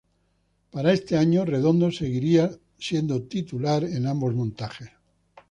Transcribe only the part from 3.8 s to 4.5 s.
en ambos